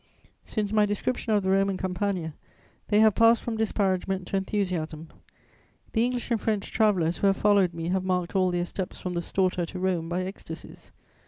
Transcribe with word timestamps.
Since 0.43 0.73
my 0.73 0.87
description 0.87 1.31
of 1.33 1.43
the 1.43 1.51
Roman 1.51 1.77
Campagna, 1.77 2.33
they 2.87 3.01
have 3.01 3.13
passed 3.13 3.43
from 3.43 3.55
disparagement 3.55 4.25
to 4.29 4.35
enthusiasm. 4.35 5.09
The 5.91 6.03
English 6.03 6.31
and 6.31 6.41
French 6.41 6.71
travellers 6.71 7.17
who 7.17 7.27
have 7.27 7.37
followed 7.37 7.75
me 7.75 7.89
have 7.89 8.03
marked 8.03 8.35
all 8.35 8.49
their 8.49 8.65
steps 8.65 8.99
from 8.99 9.13
the 9.13 9.21
Storta 9.21 9.63
to 9.67 9.77
Rome 9.77 10.09
by 10.09 10.23
ecstasies. 10.23 10.91